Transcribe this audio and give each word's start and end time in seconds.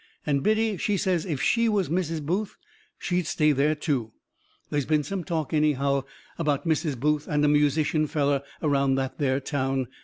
And 0.25 0.41
Biddy, 0.41 0.77
she 0.77 0.97
says 0.97 1.27
if 1.27 1.43
she 1.43 1.69
was 1.69 1.87
Mrs. 1.89 2.23
Booth 2.25 2.57
she'd 2.97 3.27
stay 3.27 3.51
there, 3.51 3.75
too. 3.75 4.13
They's 4.71 4.87
been 4.87 5.03
some 5.03 5.23
talk, 5.23 5.53
anyhow, 5.53 6.05
about 6.39 6.65
Mrs. 6.67 6.99
Booth 6.99 7.27
and 7.27 7.45
a 7.45 7.47
musician 7.47 8.07
feller 8.07 8.41
around 8.63 8.95
that 8.95 9.19
there 9.19 9.39
town. 9.39 9.89